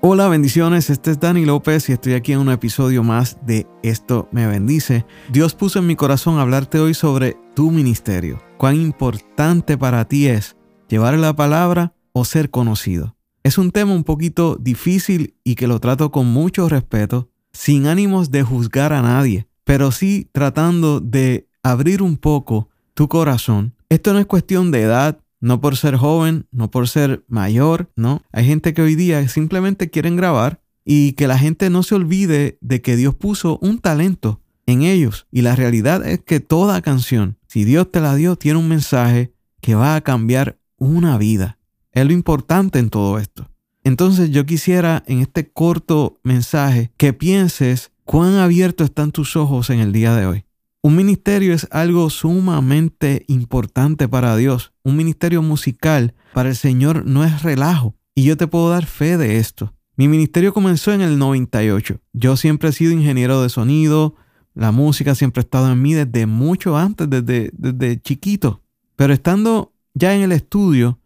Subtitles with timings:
[0.00, 0.90] Hola, bendiciones.
[0.90, 5.04] Este es Dani López y estoy aquí en un episodio más de Esto me bendice.
[5.28, 8.40] Dios puso en mi corazón hablarte hoy sobre tu ministerio.
[8.58, 10.56] Cuán importante para ti es
[10.88, 13.16] llevar la palabra o ser conocido.
[13.42, 18.30] Es un tema un poquito difícil y que lo trato con mucho respeto, sin ánimos
[18.30, 23.74] de juzgar a nadie, pero sí tratando de abrir un poco tu corazón.
[23.88, 28.22] Esto no es cuestión de edad, no por ser joven, no por ser mayor, ¿no?
[28.32, 32.58] Hay gente que hoy día simplemente quieren grabar y que la gente no se olvide
[32.60, 35.26] de que Dios puso un talento en ellos.
[35.30, 39.32] Y la realidad es que toda canción, si Dios te la dio, tiene un mensaje
[39.60, 41.58] que va a cambiar una vida.
[41.92, 43.50] Es lo importante en todo esto.
[43.84, 49.80] Entonces yo quisiera en este corto mensaje que pienses cuán abiertos están tus ojos en
[49.80, 50.44] el día de hoy.
[50.80, 54.72] Un ministerio es algo sumamente importante para Dios.
[54.84, 57.96] Un ministerio musical para el Señor no es relajo.
[58.14, 59.74] Y yo te puedo dar fe de esto.
[59.96, 62.00] Mi ministerio comenzó en el 98.
[62.12, 64.14] Yo siempre he sido ingeniero de sonido.
[64.54, 68.62] La música siempre ha estado en mí desde mucho antes, desde, desde chiquito.
[68.94, 71.00] Pero estando ya en el estudio,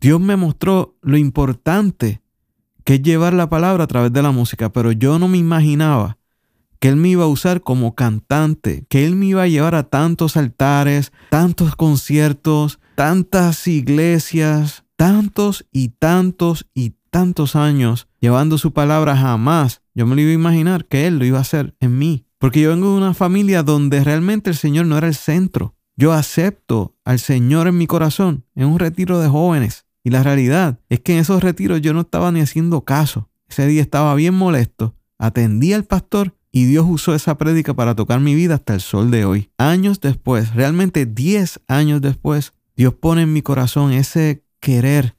[0.00, 2.22] Dios me mostró lo importante
[2.84, 4.72] que es llevar la palabra a través de la música.
[4.72, 6.16] Pero yo no me imaginaba
[6.80, 9.84] que Él me iba a usar como cantante, que Él me iba a llevar a
[9.84, 19.16] tantos altares, tantos conciertos, tantas iglesias, tantos y tantos y tantos años llevando su palabra
[19.16, 19.82] jamás.
[19.94, 22.26] Yo me lo iba a imaginar que Él lo iba a hacer en mí.
[22.38, 25.76] Porque yo vengo de una familia donde realmente el Señor no era el centro.
[25.96, 29.84] Yo acepto al Señor en mi corazón en un retiro de jóvenes.
[30.02, 33.28] Y la realidad es que en esos retiros yo no estaba ni haciendo caso.
[33.48, 34.94] Ese día estaba bien molesto.
[35.18, 39.10] Atendí al pastor y Dios usó esa prédica para tocar mi vida hasta el sol
[39.10, 39.50] de hoy.
[39.58, 45.16] Años después, realmente 10 años después, Dios pone en mi corazón ese querer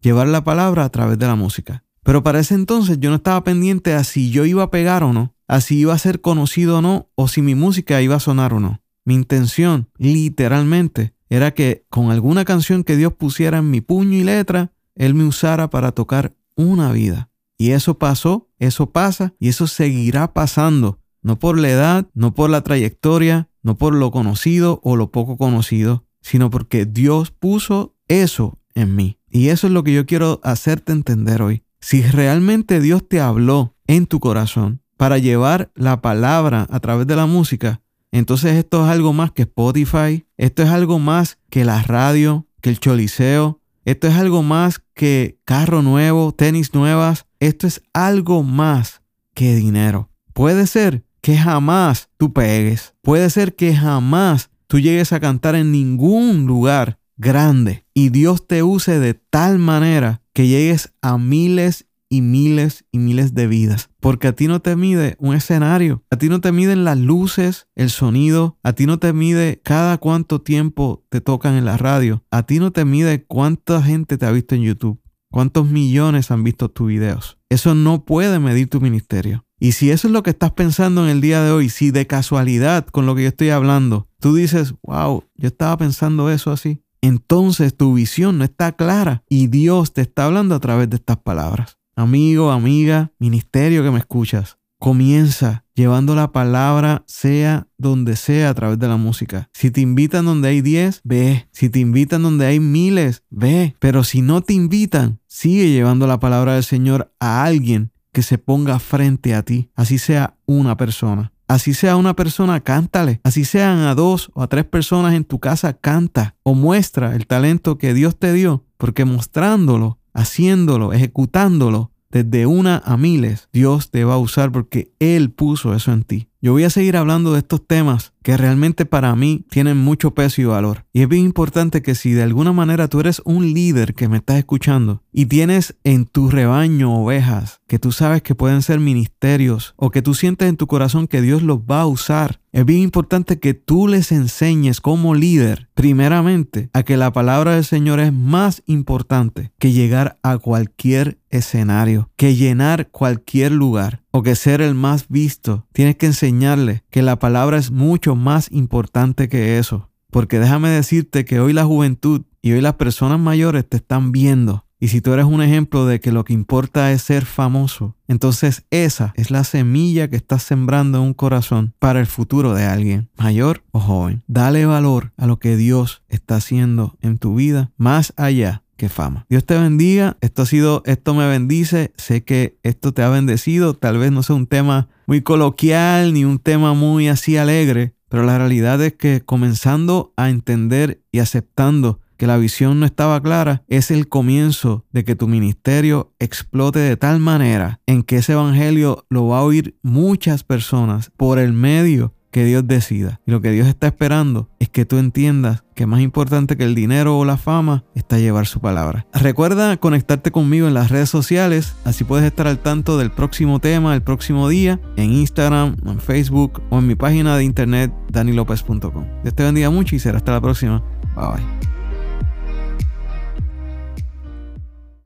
[0.00, 1.84] llevar la palabra a través de la música.
[2.02, 5.12] Pero para ese entonces yo no estaba pendiente a si yo iba a pegar o
[5.12, 8.20] no, a si iba a ser conocido o no, o si mi música iba a
[8.20, 8.80] sonar o no.
[9.04, 14.24] Mi intención, literalmente, era que con alguna canción que Dios pusiera en mi puño y
[14.24, 17.29] letra, Él me usara para tocar una vida.
[17.60, 20.98] Y eso pasó, eso pasa y eso seguirá pasando.
[21.20, 25.36] No por la edad, no por la trayectoria, no por lo conocido o lo poco
[25.36, 29.18] conocido, sino porque Dios puso eso en mí.
[29.28, 31.62] Y eso es lo que yo quiero hacerte entender hoy.
[31.82, 37.16] Si realmente Dios te habló en tu corazón para llevar la palabra a través de
[37.16, 41.82] la música, entonces esto es algo más que Spotify, esto es algo más que la
[41.82, 47.26] radio, que el choliseo, esto es algo más que carro nuevo, tenis nuevas.
[47.40, 49.00] Esto es algo más
[49.34, 50.10] que dinero.
[50.34, 52.94] Puede ser que jamás tú pegues.
[53.02, 58.62] Puede ser que jamás tú llegues a cantar en ningún lugar grande y Dios te
[58.62, 63.88] use de tal manera que llegues a miles y miles y miles de vidas.
[64.00, 67.68] Porque a ti no te mide un escenario, a ti no te miden las luces,
[67.74, 72.24] el sonido, a ti no te mide cada cuánto tiempo te tocan en la radio,
[72.30, 76.44] a ti no te mide cuánta gente te ha visto en YouTube, cuántos millones han
[76.44, 77.38] visto tus videos.
[77.48, 79.44] Eso no puede medir tu ministerio.
[79.58, 82.06] Y si eso es lo que estás pensando en el día de hoy, si de
[82.06, 86.82] casualidad con lo que yo estoy hablando, tú dices, wow, yo estaba pensando eso así,
[87.02, 91.18] entonces tu visión no está clara y Dios te está hablando a través de estas
[91.18, 91.78] palabras.
[91.94, 98.78] Amigo, amiga, ministerio que me escuchas, comienza llevando la palabra sea donde sea a través
[98.78, 99.48] de la música.
[99.52, 101.48] Si te invitan donde hay 10, ve.
[101.52, 103.76] Si te invitan donde hay miles, ve.
[103.78, 108.38] Pero si no te invitan, sigue llevando la palabra del Señor a alguien que se
[108.38, 111.32] ponga frente a ti, así sea una persona.
[111.46, 113.20] Así sea una persona, cántale.
[113.22, 117.26] Así sean a dos o a tres personas en tu casa, canta o muestra el
[117.26, 124.04] talento que Dios te dio, porque mostrándolo haciéndolo, ejecutándolo, desde una a miles, Dios te
[124.04, 126.29] va a usar porque Él puso eso en ti.
[126.42, 130.40] Yo voy a seguir hablando de estos temas que realmente para mí tienen mucho peso
[130.40, 130.86] y valor.
[130.90, 134.16] Y es bien importante que si de alguna manera tú eres un líder que me
[134.16, 139.74] estás escuchando y tienes en tu rebaño ovejas que tú sabes que pueden ser ministerios
[139.76, 142.80] o que tú sientes en tu corazón que Dios los va a usar, es bien
[142.80, 148.12] importante que tú les enseñes como líder, primeramente, a que la palabra del Señor es
[148.12, 154.74] más importante que llegar a cualquier escenario, que llenar cualquier lugar o que ser el
[154.74, 155.66] más visto.
[155.72, 159.90] Tienes que enseñarle que la palabra es mucho más importante que eso.
[160.10, 164.64] Porque déjame decirte que hoy la juventud y hoy las personas mayores te están viendo.
[164.82, 168.64] Y si tú eres un ejemplo de que lo que importa es ser famoso, entonces
[168.70, 173.10] esa es la semilla que estás sembrando en un corazón para el futuro de alguien,
[173.18, 174.22] mayor o joven.
[174.26, 179.26] Dale valor a lo que Dios está haciendo en tu vida, más allá fama.
[179.28, 180.16] Dios te bendiga.
[180.20, 181.92] Esto ha sido, esto me bendice.
[181.96, 183.74] Sé que esto te ha bendecido.
[183.74, 188.22] Tal vez no sea un tema muy coloquial ni un tema muy así alegre, pero
[188.22, 193.62] la realidad es que comenzando a entender y aceptando que la visión no estaba clara,
[193.66, 199.06] es el comienzo de que tu ministerio explote de tal manera en que ese evangelio
[199.08, 203.22] lo va a oír muchas personas por el medio que Dios decida.
[203.26, 206.74] Y lo que Dios está esperando es que tú entiendas que más importante que el
[206.74, 209.06] dinero o la fama está llevar su palabra.
[209.12, 213.94] Recuerda conectarte conmigo en las redes sociales, así puedes estar al tanto del próximo tema,
[213.94, 219.04] el próximo día, en Instagram, en Facebook o en mi página de internet danilopez.com.
[219.22, 220.82] Dios te bendiga mucho y será hasta la próxima.
[221.16, 221.69] Bye bye.